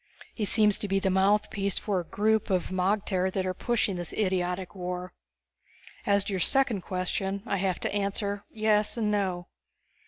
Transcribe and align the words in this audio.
He 0.33 0.45
seems 0.45 0.79
to 0.79 0.87
be 0.87 0.97
the 0.97 1.11
mouthpiece 1.11 1.77
for 1.77 2.01
the 2.01 2.09
group 2.09 2.49
of 2.49 2.69
magter 2.71 3.31
that 3.31 3.45
are 3.45 3.53
pushing 3.53 3.97
this 3.97 4.13
idiotic 4.13 4.73
war. 4.73 5.13
As 6.07 6.23
to 6.23 6.33
your 6.33 6.39
second 6.39 6.81
question, 6.81 7.43
I 7.45 7.57
have 7.57 7.79
to 7.81 7.93
answer 7.93 8.43
yes 8.49 8.97
and 8.97 9.11
no. 9.11 9.45